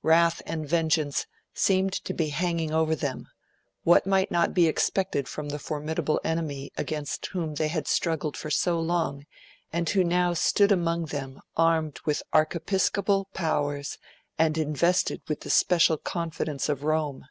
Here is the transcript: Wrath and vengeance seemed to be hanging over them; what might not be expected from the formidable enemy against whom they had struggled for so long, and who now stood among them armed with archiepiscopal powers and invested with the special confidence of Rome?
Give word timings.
Wrath 0.00 0.40
and 0.46 0.66
vengeance 0.66 1.26
seemed 1.52 1.92
to 1.92 2.14
be 2.14 2.30
hanging 2.30 2.72
over 2.72 2.96
them; 2.96 3.28
what 3.82 4.06
might 4.06 4.30
not 4.30 4.54
be 4.54 4.66
expected 4.66 5.28
from 5.28 5.50
the 5.50 5.58
formidable 5.58 6.18
enemy 6.24 6.72
against 6.78 7.26
whom 7.26 7.56
they 7.56 7.68
had 7.68 7.86
struggled 7.86 8.34
for 8.34 8.48
so 8.48 8.80
long, 8.80 9.26
and 9.74 9.86
who 9.90 10.02
now 10.02 10.32
stood 10.32 10.72
among 10.72 11.04
them 11.04 11.38
armed 11.54 12.00
with 12.06 12.22
archiepiscopal 12.32 13.26
powers 13.34 13.98
and 14.38 14.56
invested 14.56 15.20
with 15.28 15.40
the 15.40 15.50
special 15.50 15.98
confidence 15.98 16.70
of 16.70 16.82
Rome? 16.84 17.26